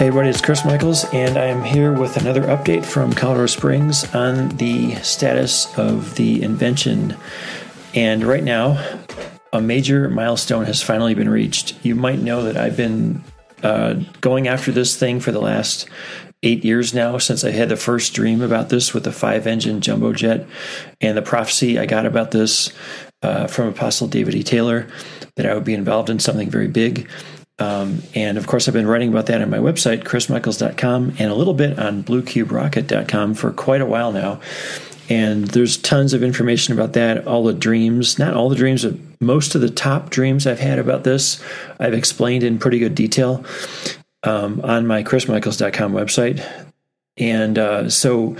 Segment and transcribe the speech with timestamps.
[0.00, 4.14] Hey everybody, it's Chris Michals, and I am here with another update from Colorado Springs
[4.14, 7.14] on the status of the invention.
[7.94, 8.82] And right now,
[9.52, 11.84] a major milestone has finally been reached.
[11.84, 13.22] You might know that I've been
[13.62, 15.86] uh, going after this thing for the last
[16.42, 19.82] eight years now since I had the first dream about this with the five engine
[19.82, 20.46] jumbo jet
[21.02, 22.72] and the prophecy I got about this
[23.22, 24.42] uh, from Apostle David E.
[24.42, 24.88] Taylor
[25.34, 27.06] that I would be involved in something very big.
[27.60, 31.34] Um, and of course, I've been writing about that on my website, chrismichals.com, and a
[31.34, 34.40] little bit on bluecuberocket.com for quite a while now.
[35.10, 38.94] And there's tons of information about that, all the dreams, not all the dreams, but
[39.20, 41.42] most of the top dreams I've had about this,
[41.78, 43.44] I've explained in pretty good detail
[44.22, 46.42] um, on my chrismichals.com website.
[47.18, 48.36] And uh, so,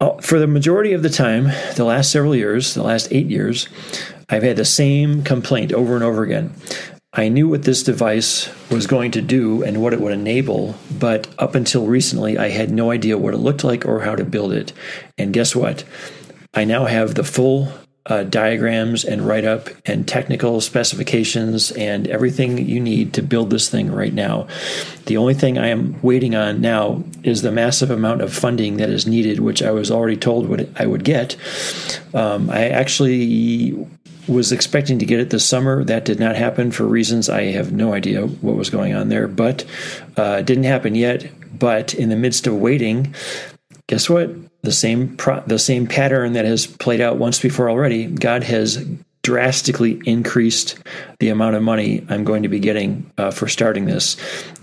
[0.00, 3.68] uh, for the majority of the time, the last several years, the last eight years,
[4.30, 6.54] I've had the same complaint over and over again.
[7.16, 11.28] I knew what this device was going to do and what it would enable, but
[11.38, 14.52] up until recently, I had no idea what it looked like or how to build
[14.52, 14.72] it.
[15.16, 15.84] And guess what?
[16.54, 17.68] I now have the full
[18.06, 23.70] uh, diagrams and write up and technical specifications and everything you need to build this
[23.70, 24.46] thing right now.
[25.06, 28.90] The only thing I am waiting on now is the massive amount of funding that
[28.90, 31.36] is needed, which I was already told what I would get.
[32.12, 33.86] Um, I actually
[34.28, 35.84] was expecting to get it this summer.
[35.84, 39.28] That did not happen for reasons I have no idea what was going on there,
[39.28, 39.64] but
[40.16, 41.30] uh, didn't happen yet.
[41.58, 43.14] But in the midst of waiting,
[43.86, 44.30] guess what?
[44.62, 48.06] The same pro- the same pattern that has played out once before already.
[48.06, 48.84] God has
[49.22, 50.78] drastically increased
[51.18, 54.16] the amount of money I'm going to be getting uh, for starting this.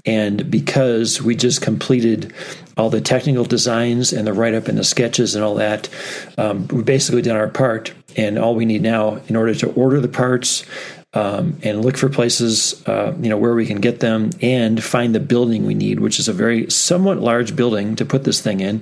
[0.05, 2.33] And because we just completed
[2.77, 5.89] all the technical designs and the write up and the sketches and all that,
[6.38, 7.93] um, we basically done our part.
[8.17, 10.66] And all we need now, in order to order the parts,
[11.14, 15.14] um, and look for places, uh, you know, where we can get them and find
[15.14, 18.61] the building we need, which is a very somewhat large building to put this thing
[18.61, 18.82] in.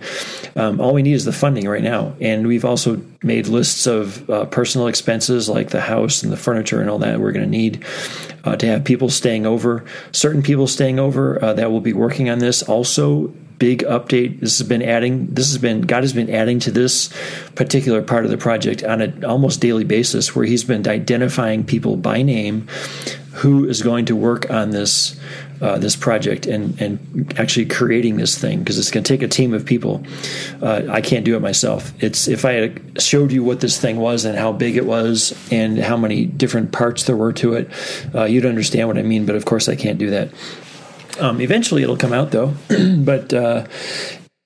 [0.56, 4.30] Um, all we need is the funding right now, and we've also made lists of
[4.30, 7.52] uh, personal expenses like the house and the furniture and all that we're going to
[7.52, 7.84] need
[8.44, 9.84] uh, to have people staying over.
[10.12, 14.40] Certain people staying over uh, that will be working on this also big update.
[14.40, 15.28] This has been adding.
[15.28, 17.14] This has been God has been adding to this
[17.56, 21.98] particular part of the project on an almost daily basis, where He's been identifying people
[21.98, 22.68] by name
[23.34, 25.20] who is going to work on this
[25.62, 29.28] uh, this project and and actually creating this thing because it's going to take a
[29.28, 30.04] team of people.
[30.62, 31.94] Uh, I can't do it myself.
[32.02, 35.38] It's if I had showed you what this thing was and how big it was
[35.52, 37.70] and how many different parts there were to it,
[38.16, 39.26] uh, you'd understand what I mean.
[39.26, 40.30] But of course, I can't do that.
[41.20, 42.54] Um, eventually, it'll come out though.
[43.00, 43.68] but uh,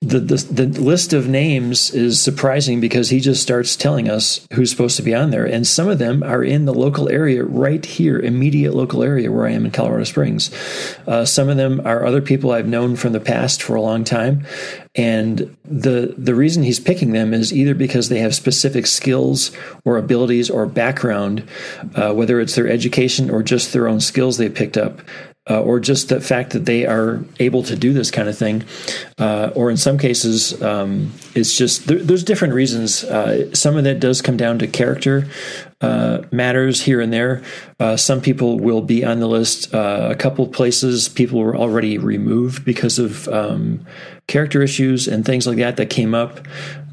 [0.04, 4.70] the, the, the list of names is surprising because he just starts telling us who's
[4.70, 7.84] supposed to be on there, and some of them are in the local area right
[7.84, 10.50] here, immediate local area where I am in Colorado Springs.
[11.06, 14.04] Uh, some of them are other people I've known from the past for a long
[14.04, 14.46] time,
[14.94, 19.52] and the the reason he's picking them is either because they have specific skills
[19.84, 21.48] or abilities or background,
[21.94, 25.00] uh, whether it's their education or just their own skills they picked up
[25.48, 28.64] uh, or just the fact that they are able to do this kind of thing,
[29.18, 33.04] uh, or in some cases, um, it's just there, there's different reasons.
[33.04, 35.28] Uh, some of that does come down to character
[35.84, 37.42] uh, matters here and there.
[37.78, 39.74] Uh, some people will be on the list.
[39.74, 43.84] Uh, a couple places, people were already removed because of um,
[44.26, 46.40] character issues and things like that that came up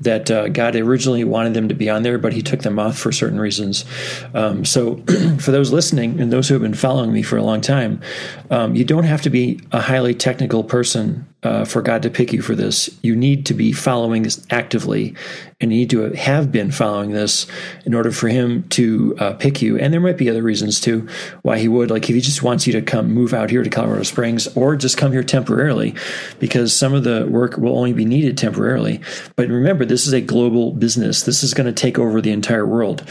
[0.02, 2.98] that uh, God originally wanted them to be on there, but He took them off
[2.98, 3.86] for certain reasons.
[4.34, 4.98] Um, so,
[5.40, 8.02] for those listening and those who have been following me for a long time,
[8.50, 12.32] um, you don't have to be a highly technical person uh, for God to pick
[12.34, 12.90] you for this.
[13.02, 15.16] You need to be following this actively,
[15.60, 17.48] and you need to have been following this
[17.86, 19.78] in order for Him to uh, pick you.
[19.78, 21.08] And there might be other reasons too
[21.42, 23.70] why He would, like if He just wants you to come move out here to
[23.70, 25.96] Colorado Springs, or just come here temporarily,
[26.40, 29.02] because some of the work will only be needed temporarily.
[29.36, 31.24] But remember, this is a global business.
[31.24, 33.08] This is going to take over the entire world.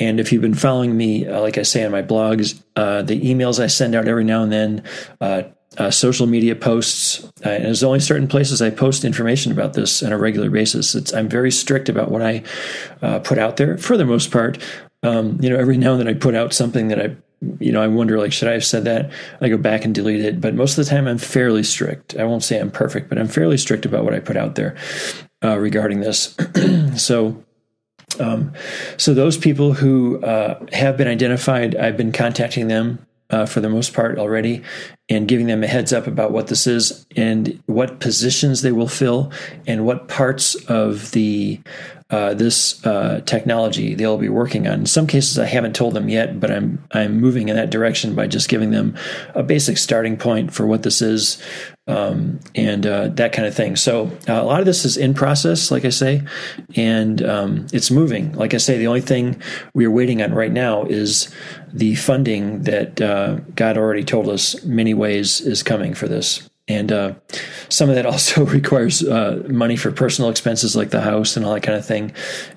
[0.00, 3.20] And if you've been following me, uh, like I say on my blogs, uh, the
[3.20, 4.84] emails I send out every now and then
[5.78, 7.24] uh, social media posts.
[7.44, 10.94] Uh, and there's only certain places I post information about this on a regular basis.
[10.94, 12.42] It's, I'm very strict about what I
[13.00, 14.58] uh, put out there for the most part.
[15.02, 17.16] Um, you know, every now and then I put out something that I,
[17.60, 19.12] you know, I wonder like, should I have said that?
[19.40, 20.40] I go back and delete it.
[20.40, 22.16] But most of the time, I'm fairly strict.
[22.16, 24.76] I won't say I'm perfect, but I'm fairly strict about what I put out there
[25.44, 26.36] uh, regarding this.
[26.96, 27.44] so.
[28.18, 28.52] Um,
[28.96, 33.68] so those people who uh, have been identified, I've been contacting them uh, for the
[33.68, 34.62] most part already,
[35.08, 38.88] and giving them a heads up about what this is and what positions they will
[38.88, 39.32] fill
[39.66, 41.60] and what parts of the
[42.10, 44.80] uh, this uh, technology they'll be working on.
[44.80, 48.14] In some cases, I haven't told them yet, but I'm I'm moving in that direction
[48.14, 48.96] by just giving them
[49.34, 51.42] a basic starting point for what this is
[51.86, 53.76] um, and uh, that kind of thing.
[53.76, 56.22] So uh, a lot of this is in process, like I say,
[56.76, 58.32] and um, it's moving.
[58.32, 59.42] Like I say, the only thing
[59.74, 61.34] we are waiting on right now is
[61.72, 66.92] the funding that uh, God already told us many ways is coming for this and
[66.92, 67.14] uh,
[67.68, 71.54] some of that also requires uh, money for personal expenses like the house and all
[71.54, 72.12] that kind of thing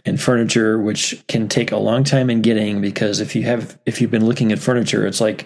[0.06, 4.02] and furniture which can take a long time in getting because if you have if
[4.02, 5.46] you've been looking at furniture it's like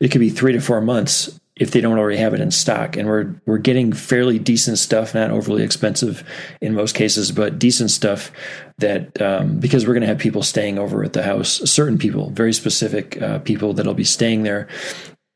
[0.00, 2.96] it could be three to four months if they don't already have it in stock.
[2.96, 6.26] And we're we're getting fairly decent stuff not overly expensive
[6.60, 8.32] in most cases but decent stuff
[8.78, 12.30] that um, because we're going to have people staying over at the house certain people
[12.30, 14.66] very specific uh, people that'll be staying there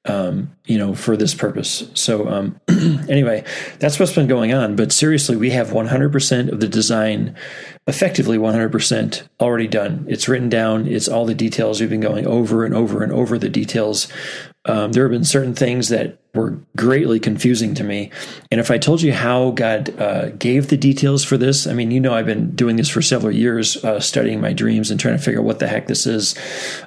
[0.06, 1.88] um, you know, for this purpose.
[1.94, 2.60] So, um,
[3.08, 3.44] anyway,
[3.78, 4.76] that's what's been going on.
[4.76, 7.34] But seriously, we have 100% of the design,
[7.86, 10.04] effectively 100% already done.
[10.08, 10.86] It's written down.
[10.86, 11.80] It's all the details.
[11.80, 14.08] We've been going over and over and over the details.
[14.66, 18.10] Um, there have been certain things that were greatly confusing to me.
[18.50, 21.90] And if I told you how God uh, gave the details for this, I mean,
[21.90, 25.16] you know, I've been doing this for several years, uh, studying my dreams and trying
[25.16, 26.34] to figure out what the heck this is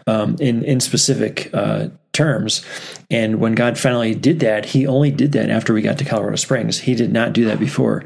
[0.08, 2.66] um, in in specific uh, terms.
[3.10, 6.36] And when God finally did that, He only did that after we got to Colorado
[6.36, 6.80] Springs.
[6.80, 8.04] He did not do that before.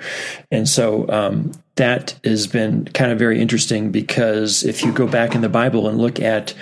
[0.52, 5.34] And so um, that has been kind of very interesting because if you go back
[5.34, 6.54] in the Bible and look at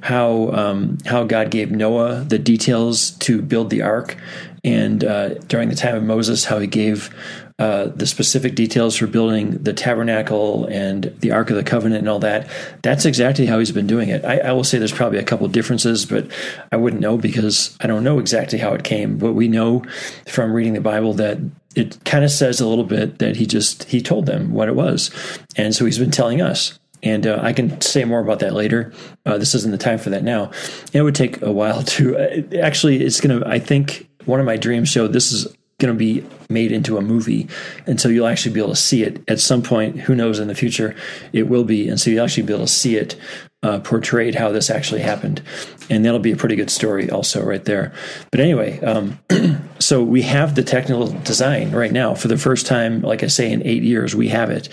[0.00, 4.16] how um, how God gave Noah the details to build the ark,
[4.62, 7.12] and uh, during the time of Moses, how He gave
[7.58, 12.08] uh, the specific details for building the tabernacle and the Ark of the Covenant and
[12.08, 12.48] all that.
[12.82, 14.24] That's exactly how he's been doing it.
[14.24, 16.30] I, I will say there's probably a couple differences, but
[16.70, 19.18] I wouldn't know because I don't know exactly how it came.
[19.18, 19.82] But we know
[20.28, 21.38] from reading the Bible that
[21.74, 24.76] it kind of says a little bit that he just he told them what it
[24.76, 25.10] was,
[25.56, 26.78] and so he's been telling us.
[27.02, 28.92] And uh, I can say more about that later.
[29.24, 30.50] Uh, this isn't the time for that now.
[30.92, 33.02] It would take a while to uh, actually.
[33.02, 33.42] It's gonna.
[33.46, 35.46] I think one of my dreams showed this is
[35.78, 37.48] going to be made into a movie.
[37.86, 40.00] And so you'll actually be able to see it at some point.
[40.00, 40.96] Who knows in the future
[41.32, 41.88] it will be.
[41.88, 43.14] And so you'll actually be able to see it
[43.62, 45.40] uh, portrayed how this actually happened.
[45.88, 47.92] And that'll be a pretty good story, also, right there.
[48.30, 49.20] But anyway, um,
[49.78, 52.14] so we have the technical design right now.
[52.14, 54.68] For the first time, like I say, in eight years, we have it.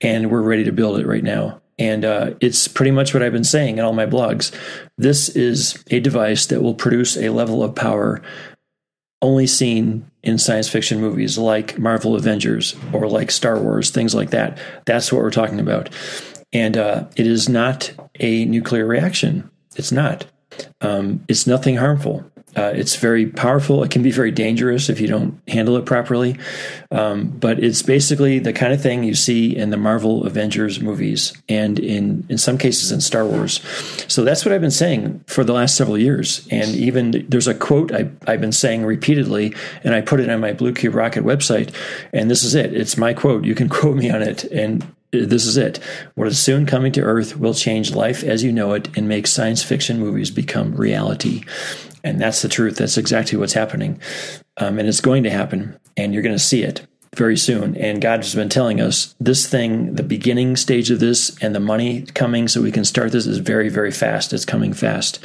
[0.00, 1.60] And we're ready to build it right now.
[1.78, 4.54] And uh, it's pretty much what I've been saying in all my blogs.
[4.96, 8.22] This is a device that will produce a level of power
[9.22, 14.30] only seen in science fiction movies like Marvel Avengers or like Star Wars, things like
[14.30, 14.58] that.
[14.84, 15.88] That's what we're talking about.
[16.52, 19.48] And uh, it is not a nuclear reaction.
[19.76, 20.26] It's not.
[20.80, 22.28] Um, it's nothing harmful.
[22.56, 23.84] Uh, it's very powerful.
[23.84, 26.38] It can be very dangerous if you don't handle it properly.
[26.90, 31.34] Um, but it's basically the kind of thing you see in the Marvel Avengers movies
[31.48, 33.60] and in, in some cases in Star Wars.
[34.08, 36.48] So that's what I've been saying for the last several years.
[36.50, 39.54] And even there's a quote I, I've been saying repeatedly,
[39.84, 41.74] and I put it on my Blue Cube Rocket website.
[42.14, 42.72] And this is it.
[42.72, 43.44] It's my quote.
[43.44, 44.44] You can quote me on it.
[44.44, 45.78] And this is it.
[46.14, 49.26] What is soon coming to Earth will change life as you know it and make
[49.26, 51.44] science fiction movies become reality.
[52.06, 52.76] And that's the truth.
[52.76, 54.00] That's exactly what's happening.
[54.58, 56.86] Um, and it's going to happen, and you're going to see it
[57.16, 57.76] very soon.
[57.76, 61.60] And God has been telling us this thing, the beginning stage of this and the
[61.60, 64.32] money coming so we can start this is very, very fast.
[64.32, 65.18] It's coming fast.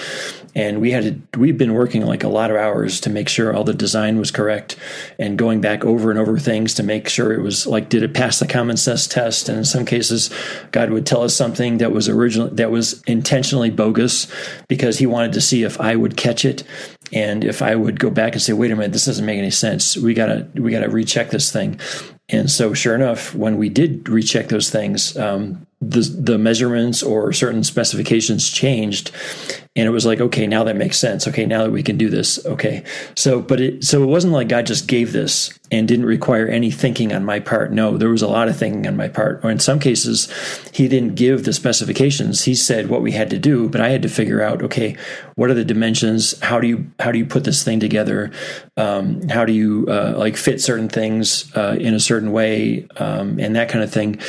[0.56, 3.54] And we had to, we've been working like a lot of hours to make sure
[3.54, 4.76] all the design was correct
[5.18, 8.14] and going back over and over things to make sure it was like, did it
[8.14, 9.48] pass the common sense test?
[9.50, 10.30] And in some cases,
[10.72, 14.28] God would tell us something that was original, that was intentionally bogus
[14.68, 16.64] because he wanted to see if I would catch it
[17.14, 19.52] and if I would go back and say, wait a minute, this doesn't make any
[19.52, 19.98] sense.
[19.98, 21.80] We gotta we gotta recheck this thing.
[22.30, 27.34] And so, sure enough, when we did recheck those things, um, the the measurements or
[27.34, 29.12] certain specifications changed,
[29.76, 31.28] and it was like okay now that makes sense.
[31.28, 32.46] Okay now that we can do this.
[32.46, 32.84] Okay.
[33.16, 36.72] So but it so it wasn't like god just gave this and didn't require any
[36.72, 37.72] thinking on my part.
[37.72, 39.40] No there was a lot of thinking on my part.
[39.44, 40.32] Or in some cases
[40.74, 42.44] he didn't give the specifications.
[42.44, 44.98] He said what we had to do but i had to figure out okay
[45.36, 46.40] what are the dimensions?
[46.42, 48.32] How do you how do you put this thing together?
[48.78, 53.40] Um, how do you uh, like fit certain things uh, in a certain way um,
[53.40, 54.20] and that kind of thing.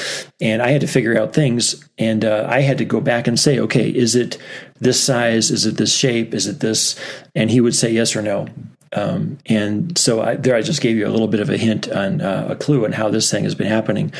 [0.40, 3.38] And i had to figure out things and uh, i had to go back and
[3.38, 4.38] say okay is it
[4.82, 5.50] this size?
[5.50, 6.34] Is it this shape?
[6.34, 6.98] Is it this?
[7.34, 8.48] And he would say yes or no.
[8.94, 11.90] Um, and so I, there, I just gave you a little bit of a hint
[11.90, 14.12] on uh, a clue on how this thing has been happening.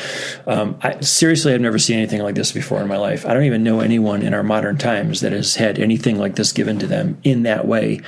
[0.47, 3.25] Um, I, seriously, I've never seen anything like this before in my life.
[3.25, 6.51] I don't even know anyone in our modern times that has had anything like this
[6.51, 8.01] given to them in that way.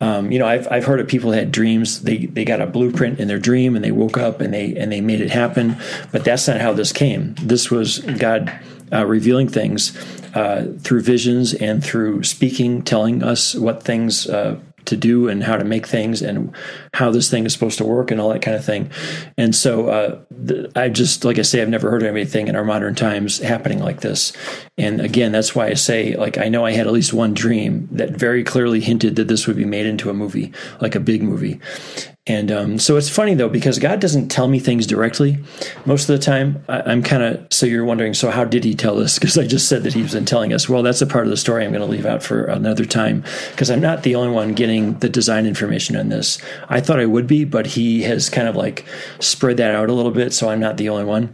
[0.00, 2.02] Um, you know, I've, I've heard of people that had dreams.
[2.02, 4.90] They they got a blueprint in their dream and they woke up and they and
[4.90, 5.76] they made it happen.
[6.12, 7.34] But that's not how this came.
[7.34, 8.58] This was God
[8.90, 9.96] uh, revealing things
[10.36, 15.56] uh, through visions and through speaking, telling us what things uh, to do and how
[15.56, 16.54] to make things and
[16.92, 18.90] how this thing is supposed to work and all that kind of thing.
[19.36, 22.54] And so uh, the, I just, like I say, I've never heard of anything in
[22.54, 24.32] our modern times happening like this.
[24.78, 27.88] And again, that's why I say, like, I know I had at least one dream
[27.92, 31.22] that very clearly hinted that this would be made into a movie, like a big
[31.22, 31.60] movie.
[32.28, 35.38] And um, so it's funny though because God doesn't tell me things directly.
[35.84, 37.46] Most of the time, I, am kind of.
[37.52, 39.18] So you're wondering, so how did He tell us?
[39.18, 40.68] Because I just said that He's been telling us.
[40.68, 43.22] Well, that's a part of the story I'm going to leave out for another time
[43.52, 46.42] because I'm not the only one getting the design information on this.
[46.68, 48.84] I thought I would be, but He has kind of like
[49.20, 51.32] spread that out a little bit, so I'm not the only one,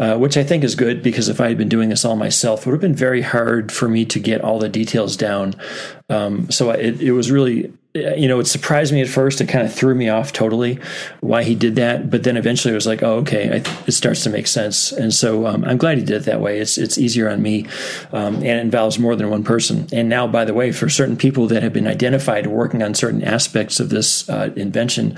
[0.00, 2.60] uh, which I think is good because if I had been doing this all myself,
[2.60, 5.54] it would have been very hard for me to get all the details down.
[6.08, 9.40] Um, so it, it was really you know, it surprised me at first.
[9.40, 10.78] It kind of threw me off totally
[11.20, 12.10] why he did that.
[12.10, 14.92] But then eventually it was like, oh, okay, I, it starts to make sense.
[14.92, 16.58] And so um, I'm glad he did it that way.
[16.58, 17.66] It's it's easier on me,
[18.12, 19.86] um, and it involves more than one person.
[19.92, 23.22] And now, by the way, for certain people that have been identified working on certain
[23.22, 25.16] aspects of this uh, invention,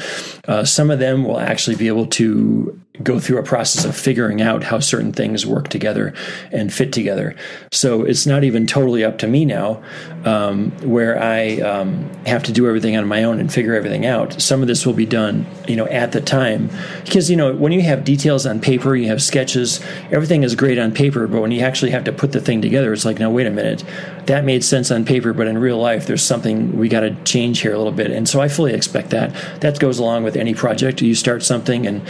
[0.49, 4.41] uh, some of them will actually be able to go through a process of figuring
[4.41, 6.15] out how certain things work together
[6.53, 7.35] and fit together.
[7.73, 9.83] So it's not even totally up to me now,
[10.25, 14.41] um, where I um, have to do everything on my own and figure everything out.
[14.41, 16.71] Some of this will be done, you know, at the time,
[17.05, 19.81] because you know when you have details on paper, you have sketches,
[20.13, 22.93] everything is great on paper, but when you actually have to put the thing together,
[22.93, 23.83] it's like, no, wait a minute,
[24.27, 27.61] that made sense on paper, but in real life, there's something we got to change
[27.61, 28.13] here a little bit.
[28.13, 29.35] And so I fully expect that.
[29.63, 31.03] That goes along with any project.
[31.03, 32.01] You start something, and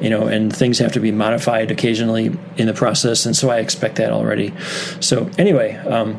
[0.00, 3.26] you know and things have to be modified occasionally in the process.
[3.26, 4.54] And so I expect that already.
[5.00, 6.18] So anyway, um,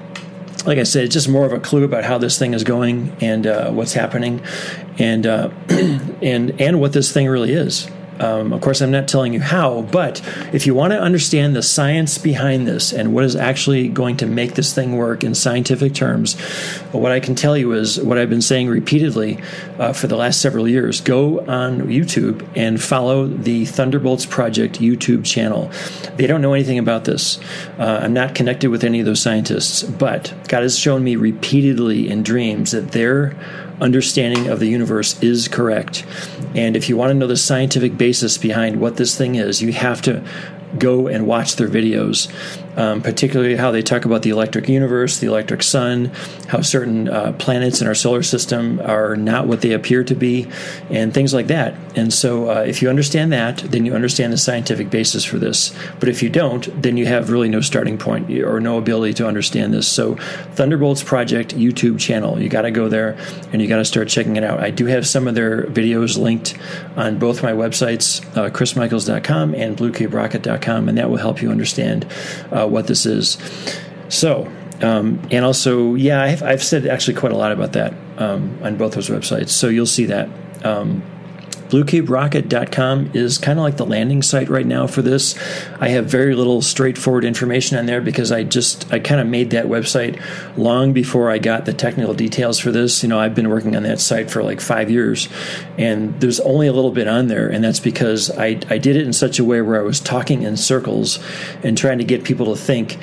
[0.66, 3.16] like I said, it's just more of a clue about how this thing is going
[3.22, 4.42] and uh, what's happening,
[5.00, 7.90] and uh, and and what this thing really is.
[8.22, 10.22] Um, of course, I'm not telling you how, but
[10.54, 14.28] if you want to understand the science behind this and what is actually going to
[14.28, 16.40] make this thing work in scientific terms,
[16.92, 19.40] what I can tell you is what I've been saying repeatedly
[19.80, 25.26] uh, for the last several years go on YouTube and follow the Thunderbolts Project YouTube
[25.26, 25.72] channel.
[26.18, 27.40] They don't know anything about this.
[27.80, 32.08] Uh, I'm not connected with any of those scientists, but God has shown me repeatedly
[32.08, 33.36] in dreams that they're
[33.82, 36.06] understanding of the universe is correct.
[36.56, 39.74] And if you want to know the scientific basis behind what this thing is, you
[39.74, 40.24] have to
[40.78, 42.32] go and watch their videos
[42.76, 46.06] um, particularly how they talk about the electric universe, the electric sun,
[46.48, 50.48] how certain uh, planets in our solar system are not what they appear to be,
[50.90, 51.76] and things like that.
[51.96, 55.74] And so, uh, if you understand that, then you understand the scientific basis for this.
[56.00, 59.28] But if you don't, then you have really no starting point or no ability to
[59.28, 59.88] understand this.
[59.88, 60.16] So,
[60.56, 63.18] Thunderbolts Project YouTube channel, you got to go there
[63.52, 64.60] and you got to start checking it out.
[64.60, 66.58] I do have some of their videos linked
[66.96, 72.06] on both my websites, uh, chrismichals.com and bluecuberocket.com, and that will help you understand.
[72.52, 73.38] Uh, what this is.
[74.10, 74.52] So,
[74.82, 78.78] um, and also, yeah, I've, I've, said actually quite a lot about that um, on
[78.78, 79.50] both those websites.
[79.50, 80.30] So you'll see that.
[80.66, 81.04] Um,
[81.72, 85.38] BlueCubeRocket.com is kind of like the landing site right now for this.
[85.80, 89.52] I have very little straightforward information on there because I just I kind of made
[89.52, 90.22] that website
[90.58, 93.02] long before I got the technical details for this.
[93.04, 95.30] You know, I've been working on that site for like five years,
[95.78, 99.06] and there's only a little bit on there, and that's because I I did it
[99.06, 101.20] in such a way where I was talking in circles
[101.64, 102.98] and trying to get people to think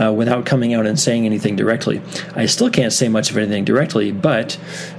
[0.00, 2.00] uh, without coming out and saying anything directly.
[2.34, 4.58] I still can't say much of anything directly, but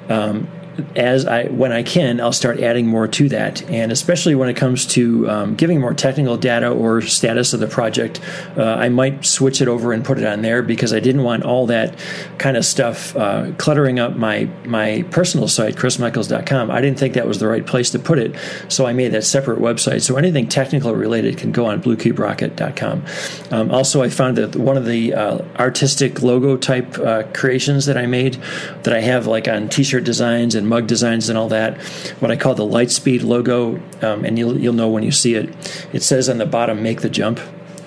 [0.10, 0.48] um,
[0.96, 4.55] as I when I can, I'll start adding more to that, and especially when it
[4.55, 8.20] comes to um, giving more technical data or status of the project,
[8.58, 11.44] uh, I might switch it over and put it on there because I didn't want
[11.44, 11.98] all that
[12.38, 16.72] kind of stuff uh, cluttering up my my personal site, chrismichals.com.
[16.72, 18.36] I didn't think that was the right place to put it,
[18.70, 20.01] so I made that separate website.
[20.01, 23.05] So anything technical related can go on bluecuberocket.com.
[23.51, 27.98] Um, also, I found that one of the uh, artistic logo type uh, creations that
[27.98, 28.36] I made
[28.84, 31.79] that I have like on T-shirt designs and and mug designs and all that.
[32.19, 35.50] What I call the Lightspeed logo, um, and you'll you'll know when you see it.
[35.93, 37.39] It says on the bottom, "Make the jump."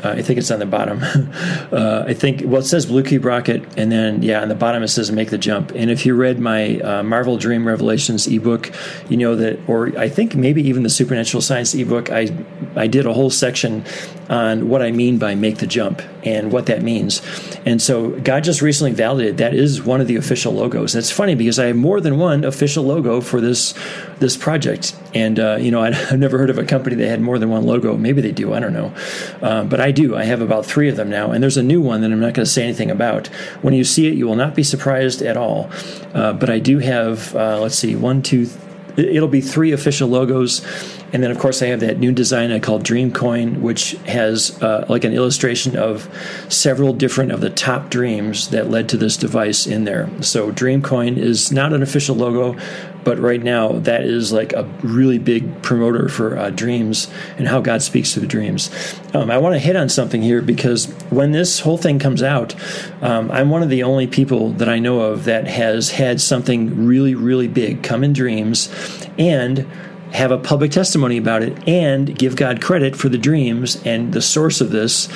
[0.03, 1.01] Uh, I think it's on the bottom.
[1.73, 4.83] uh, I think well, it says Blue Cube Rocket, and then yeah, on the bottom
[4.85, 5.73] it says Make the Jump.
[5.75, 8.71] And if you read my uh, Marvel Dream Revelations ebook,
[9.09, 12.31] you know that, or I think maybe even the Supernatural Science ebook, I
[12.77, 13.85] I did a whole section
[14.29, 17.23] on what I mean by make the jump and what that means.
[17.65, 20.93] And so God just recently validated that is one of the official logos.
[20.93, 23.75] That's funny because I have more than one official logo for this
[24.19, 24.97] this project.
[25.15, 27.65] And uh, you know, I've never heard of a company that had more than one
[27.65, 27.97] logo.
[27.97, 28.53] Maybe they do.
[28.53, 28.95] I don't know,
[29.41, 30.17] uh, but I do.
[30.17, 32.35] I have about three of them now, and there's a new one that I'm not
[32.35, 33.29] going to say anything about.
[33.63, 35.71] When you see it, you will not be surprised at all.
[36.15, 37.35] Uh, but I do have.
[37.35, 38.47] Uh, let's see, one, two.
[38.47, 38.59] Th-
[38.99, 40.61] it'll be three official logos
[41.13, 44.85] and then, of course, I have that new design I call Dreamcoin, which has uh,
[44.89, 46.09] like an illustration of
[46.49, 50.09] several different of the top dreams that led to this device in there.
[50.23, 52.59] So, Dreamcoin is not an official logo,
[53.05, 57.61] but right now that is like a really big promoter for uh, dreams and how
[57.61, 58.71] God speaks to the dreams.
[59.15, 62.55] Um, I want to hit on something here because when this whole thing comes out,
[63.03, 66.85] um, I'm one of the only people that I know of that has had something
[66.87, 68.69] really, really big come in dreams
[69.19, 69.67] and
[70.13, 74.23] have a public testimony about it and give God credit for the dreams and the
[74.23, 75.09] source of this,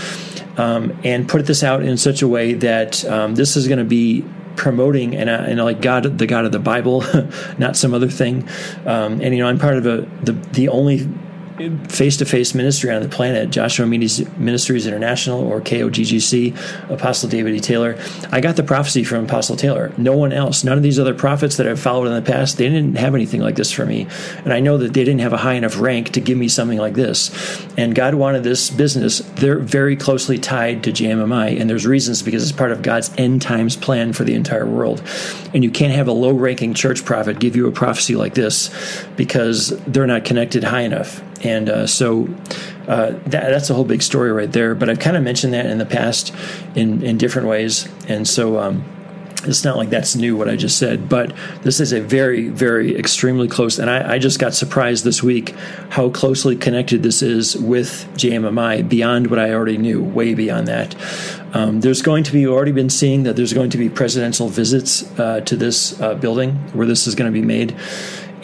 [0.58, 3.84] um, and put this out in such a way that um, this is going to
[3.84, 4.24] be
[4.56, 7.04] promoting and, uh, and like God, the God of the Bible,
[7.58, 8.48] not some other thing.
[8.84, 11.08] Um, and you know, I'm part of a the the only
[11.88, 17.60] face to face ministry on the planet, Joshua Ministries International or KOGGC, Apostle David E.
[17.60, 17.98] Taylor.
[18.30, 19.92] I got the prophecy from Apostle Taylor.
[19.96, 22.68] No one else, none of these other prophets that I've followed in the past, they
[22.68, 24.06] didn't have anything like this for me.
[24.44, 26.78] And I know that they didn't have a high enough rank to give me something
[26.78, 27.30] like this.
[27.76, 29.18] And God wanted this business.
[29.36, 33.42] They're very closely tied to JMMI, and there's reasons because it's part of God's end
[33.42, 35.02] times plan for the entire world.
[35.54, 38.70] And you can't have a low ranking church prophet give you a prophecy like this
[39.16, 41.22] because they're not connected high enough.
[41.42, 42.28] And uh, so
[42.86, 44.74] uh, that, that's a whole big story right there.
[44.74, 46.34] But I've kind of mentioned that in the past
[46.74, 47.88] in, in different ways.
[48.08, 48.84] And so um,
[49.44, 51.32] it's not like that's new what I just said, but
[51.62, 53.78] this is a very, very extremely close.
[53.78, 55.50] And I, I, just got surprised this week
[55.90, 60.94] how closely connected this is with JMMI beyond what I already knew, way beyond that.
[61.54, 65.02] Um, there's going to be, already been seeing that there's going to be presidential visits
[65.18, 67.76] uh, to this uh, building where this is going to be made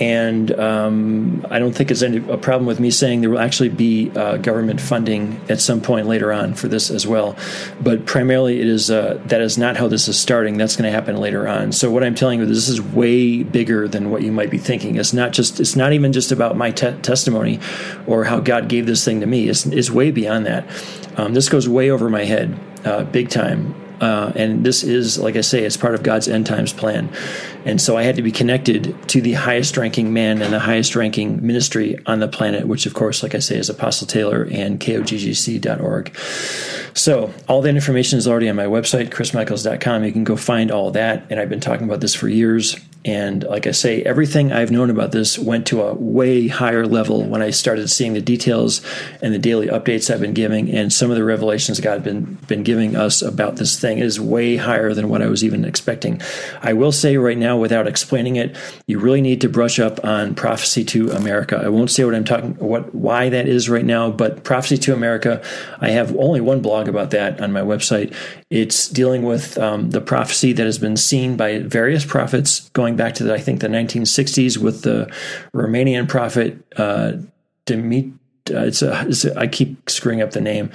[0.00, 3.68] and um, I don't think it's any a problem with me saying there will actually
[3.70, 7.36] be uh, government funding at some point later on for this as well.
[7.80, 10.56] But primarily, it is uh, that is not how this is starting.
[10.56, 11.72] That's going to happen later on.
[11.72, 14.96] So what I'm telling you, this is way bigger than what you might be thinking.
[14.96, 17.58] It's not just it's not even just about my te- testimony
[18.06, 19.48] or how God gave this thing to me.
[19.48, 20.64] It's, it's way beyond that.
[21.16, 23.74] Um, this goes way over my head, uh, big time.
[24.00, 27.10] Uh, and this is, like I say, it's part of God's end times plan.
[27.64, 30.96] And so I had to be connected to the highest ranking man and the highest
[30.96, 34.80] ranking ministry on the planet, which, of course, like I say, is Apostle Taylor and
[34.80, 36.16] koggc.org.
[36.94, 40.04] So all that information is already on my website, chrismichals.com.
[40.04, 41.26] You can go find all that.
[41.30, 42.76] And I've been talking about this for years.
[43.04, 47.24] And like I say, everything I've known about this went to a way higher level
[47.24, 48.82] when I started seeing the details
[49.22, 52.64] and the daily updates I've been giving, and some of the revelations God been been
[52.64, 56.20] giving us about this thing is way higher than what I was even expecting.
[56.60, 58.56] I will say right now, without explaining it,
[58.86, 61.60] you really need to brush up on prophecy to America.
[61.64, 64.92] I won't say what I'm talking, what why that is right now, but prophecy to
[64.92, 65.42] America.
[65.80, 68.14] I have only one blog about that on my website.
[68.50, 73.14] It's dealing with um, the prophecy that has been seen by various prophets going back
[73.14, 75.12] to the, I think the 1960s with the
[75.54, 77.12] Romanian prophet uh,
[77.66, 78.12] Dimit.
[78.50, 80.70] Uh, it's, a, it's a, I keep screwing up the name.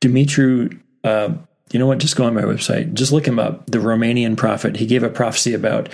[0.00, 0.78] Dumitru.
[1.04, 1.34] Uh,
[1.72, 1.98] you know what?
[1.98, 2.92] Just go on my website.
[2.94, 3.66] Just look him up.
[3.66, 4.76] The Romanian prophet.
[4.76, 5.88] He gave a prophecy about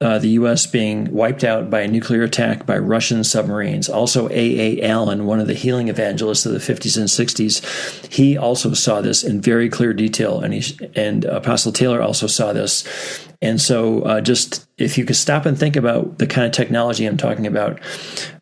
[0.00, 0.66] uh, the U.S.
[0.66, 3.88] being wiped out by a nuclear attack by Russian submarines.
[3.88, 4.32] Also, A.
[4.80, 4.82] A.
[4.82, 9.22] Allen, one of the healing evangelists of the 50s and 60s, he also saw this
[9.22, 12.84] in very clear detail, and he and Apostle Taylor also saw this.
[13.40, 17.06] And so, uh, just if you could stop and think about the kind of technology
[17.06, 17.78] I'm talking about,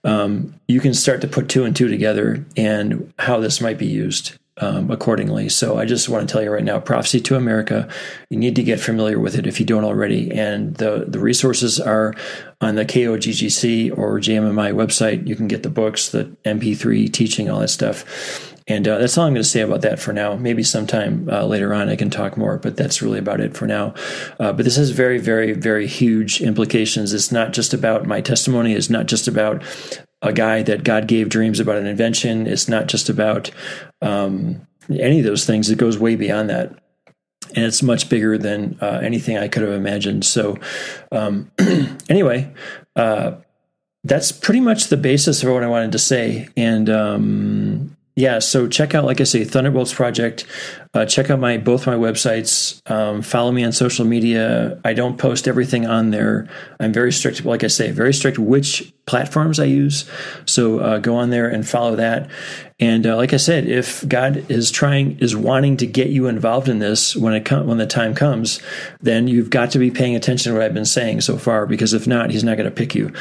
[0.05, 3.87] um, you can start to put two and two together and how this might be
[3.87, 5.49] used um, accordingly.
[5.49, 7.89] So I just want to tell you right now, Prophecy to America,
[8.29, 10.31] you need to get familiar with it if you don't already.
[10.31, 12.15] And the, the resources are
[12.61, 15.27] on the KOGGC or JMMI website.
[15.27, 18.53] You can get the books, the MP3 teaching, all that stuff.
[18.69, 20.37] And uh, that's all I'm going to say about that for now.
[20.37, 23.67] Maybe sometime uh, later on I can talk more, but that's really about it for
[23.67, 23.95] now.
[24.39, 27.13] Uh, but this has very, very, very huge implications.
[27.13, 28.75] It's not just about my testimony.
[28.75, 29.63] It's not just about
[30.23, 32.47] a guy that God gave dreams about an invention.
[32.47, 33.51] It's not just about
[34.01, 35.69] um, any of those things.
[35.69, 36.79] It goes way beyond that.
[37.55, 40.25] And it's much bigger than uh, anything I could have imagined.
[40.25, 40.59] So,
[41.11, 41.51] um,
[42.09, 42.53] anyway,
[42.97, 43.33] uh,
[44.05, 46.49] that's pretty much the basis of what I wanted to say.
[46.57, 50.47] And um, yeah, so check out, like I say, Thunderbolts Project.
[50.95, 52.81] Uh, check out my both my websites.
[52.91, 54.79] Um, follow me on social media.
[54.85, 56.49] I don't post everything on there.
[56.81, 60.09] I'm very strict, like I say, very strict which platforms I use.
[60.45, 62.31] So uh, go on there and follow that.
[62.79, 66.69] And uh, like I said, if God is trying is wanting to get you involved
[66.69, 68.61] in this when it com- when the time comes,
[69.01, 71.65] then you've got to be paying attention to what I've been saying so far.
[71.65, 73.13] Because if not, He's not going to pick you.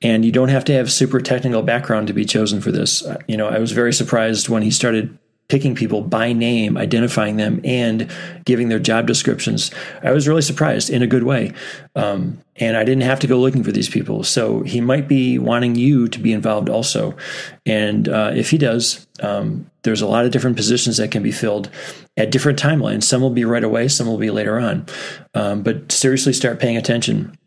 [0.00, 3.04] And you don't have to have super technical background to be chosen for this.
[3.04, 7.36] Uh, you know, I was very surprised when He started picking people by name, identifying
[7.38, 8.10] them, and
[8.44, 9.70] giving their job descriptions.
[10.02, 11.54] I was really surprised in a good way.
[11.96, 14.24] Um, and I didn't have to go looking for these people.
[14.24, 17.16] So he might be wanting you to be involved also.
[17.64, 21.32] And uh, if he does, um, there's a lot of different positions that can be
[21.32, 21.70] filled
[22.16, 23.04] at different timelines.
[23.04, 24.86] Some will be right away, some will be later on.
[25.34, 27.38] Um, but seriously, start paying attention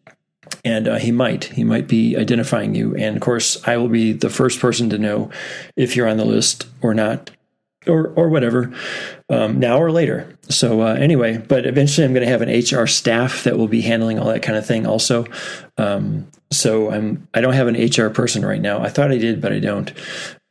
[0.65, 4.11] and uh, he might he might be identifying you and of course i will be
[4.11, 5.29] the first person to know
[5.75, 7.31] if you're on the list or not
[7.87, 8.71] or or whatever,
[9.29, 10.37] um, now or later.
[10.49, 13.81] So uh, anyway, but eventually I'm going to have an HR staff that will be
[13.81, 15.25] handling all that kind of thing also.
[15.77, 18.81] Um, so I'm I don't have an HR person right now.
[18.81, 19.91] I thought I did, but I don't.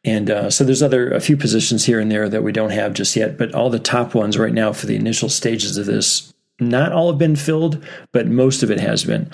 [0.02, 2.94] And uh, so there's other a few positions here and there that we don't have
[2.94, 6.32] just yet, but all the top ones right now for the initial stages of this
[6.60, 9.30] not all have been filled, but most of it has been.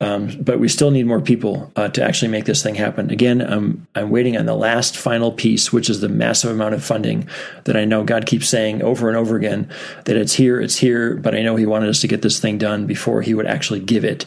[0.00, 3.10] Um, but we still need more people uh, to actually make this thing happen.
[3.10, 6.82] Again, I'm I'm waiting on the last final piece, which is the massive amount of
[6.82, 7.28] funding
[7.64, 9.70] that I know God keeps saying over and over again
[10.06, 11.14] that it's here, it's here.
[11.14, 13.80] But I know He wanted us to get this thing done before He would actually
[13.80, 14.24] give it.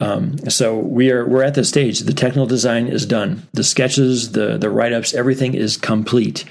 [0.00, 2.00] Um, so we are we're at the stage.
[2.00, 3.46] The technical design is done.
[3.52, 6.44] The sketches, the the write ups, everything is complete,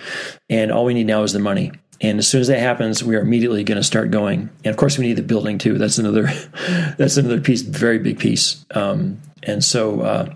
[0.49, 1.71] and all we need now is the money.
[2.01, 4.49] And as soon as that happens, we are immediately going to start going.
[4.63, 5.77] And of course, we need the building too.
[5.77, 6.23] That's another
[6.97, 8.65] that's another piece, very big piece.
[8.71, 10.33] Um, and so, uh,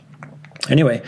[0.69, 1.01] anyway,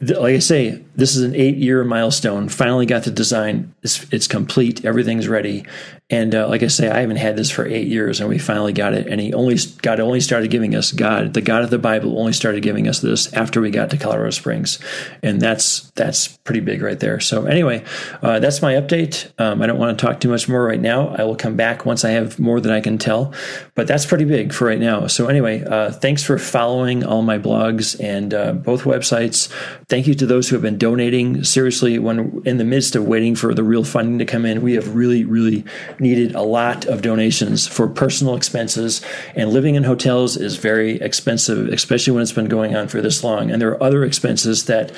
[0.00, 2.48] like I say, this is an eight year milestone.
[2.48, 3.74] Finally got the design.
[3.82, 4.84] It's, it's complete.
[4.84, 5.64] Everything's ready.
[6.12, 8.74] And uh, like I say, I haven't had this for eight years, and we finally
[8.74, 9.06] got it.
[9.06, 12.34] And he only God only started giving us God, the God of the Bible, only
[12.34, 14.78] started giving us this after we got to Colorado Springs,
[15.22, 17.18] and that's that's pretty big right there.
[17.18, 17.82] So anyway,
[18.20, 19.32] uh, that's my update.
[19.40, 21.08] Um, I don't want to talk too much more right now.
[21.08, 23.32] I will come back once I have more than I can tell,
[23.74, 25.06] but that's pretty big for right now.
[25.06, 29.48] So anyway, uh, thanks for following all my blogs and uh, both websites.
[29.88, 31.42] Thank you to those who have been donating.
[31.42, 34.74] Seriously, when in the midst of waiting for the real funding to come in, we
[34.74, 35.64] have really, really
[36.02, 39.00] needed a lot of donations for personal expenses.
[39.34, 43.24] And living in hotels is very expensive, especially when it's been going on for this
[43.24, 43.50] long.
[43.50, 44.92] And there are other expenses that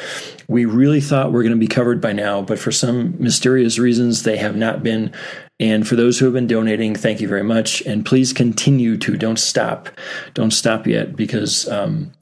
[0.48, 4.24] we really thought were going to be covered by now, but for some mysterious reasons,
[4.24, 5.12] they have not been.
[5.60, 7.80] And for those who have been donating, thank you very much.
[7.82, 9.16] And please continue to.
[9.16, 9.88] Don't stop.
[10.34, 12.12] Don't stop yet because, um,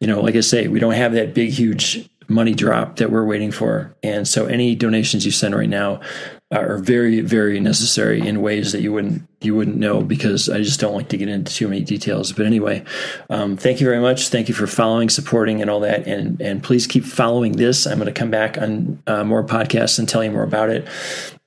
[0.00, 3.24] you know, like I say, we don't have that big, huge money drop that we're
[3.24, 3.96] waiting for.
[4.02, 6.00] And so any donations you send right now
[6.50, 10.80] are very, very necessary in ways that you wouldn't you wouldn't know because I just
[10.80, 12.32] don't like to get into too many details.
[12.32, 12.84] But anyway,
[13.30, 14.28] um, thank you very much.
[14.28, 16.06] Thank you for following, supporting, and all that.
[16.06, 17.86] And and please keep following this.
[17.86, 20.86] I'm going to come back on uh, more podcasts and tell you more about it.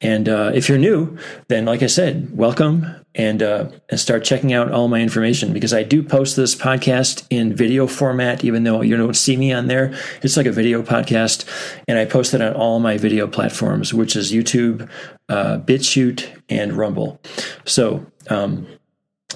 [0.02, 1.18] And uh, if you're new,
[1.50, 5.74] then like I said, welcome and uh, and start checking out all my information because
[5.74, 9.68] I do post this podcast in video format, even though you don't see me on
[9.68, 9.94] there.
[10.22, 11.46] It's like a video podcast,
[11.88, 14.90] and I post it on all my video platforms, which is YouTube,
[15.30, 17.20] uh, BitChute, and Rumble.
[17.66, 18.06] So.
[18.30, 18.68] Um,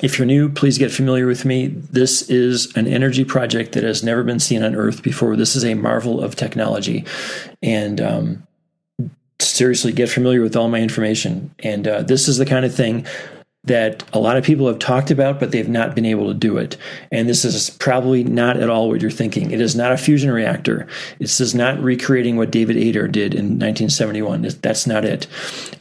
[0.02, 1.68] if you're new, please get familiar with me.
[1.68, 5.36] This is an energy project that has never been seen on Earth before.
[5.36, 7.06] This is a marvel of technology.
[7.62, 8.48] And um,
[9.40, 11.54] seriously, get familiar with all my information.
[11.60, 13.06] And uh, this is the kind of thing
[13.66, 16.58] that a lot of people have talked about, but they've not been able to do
[16.58, 16.76] it.
[17.12, 19.52] And this is probably not at all what you're thinking.
[19.52, 20.88] It is not a fusion reactor.
[21.20, 24.42] This is not recreating what David Adair did in 1971.
[24.62, 25.28] That's not it.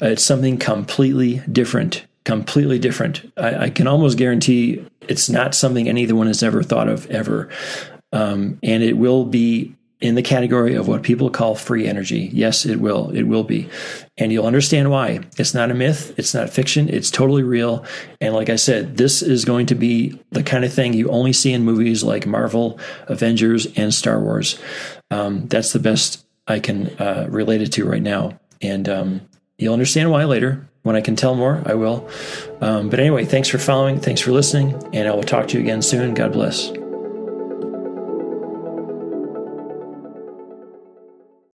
[0.01, 2.07] Uh, it's something completely different.
[2.25, 3.33] Completely different.
[3.37, 7.49] I, I, can almost guarantee it's not something anyone has ever thought of ever.
[8.12, 12.29] Um, and it will be in the category of what people call free energy.
[12.33, 13.11] Yes, it will.
[13.11, 13.71] It will be.
[14.19, 15.21] And you'll understand why.
[15.38, 16.12] It's not a myth.
[16.19, 16.88] It's not fiction.
[16.88, 17.87] It's totally real.
[18.21, 21.33] And like I said, this is going to be the kind of thing you only
[21.33, 24.59] see in movies like Marvel, Avengers, and Star Wars.
[25.12, 28.41] Um, that's the best I can uh, relate it to right now.
[28.61, 29.21] And um,
[29.57, 30.69] you'll understand why later.
[30.83, 32.11] When I can tell more, I will.
[32.61, 34.01] Um, but anyway, thanks for following.
[34.01, 34.75] Thanks for listening.
[34.93, 36.12] And I will talk to you again soon.
[36.12, 36.73] God bless.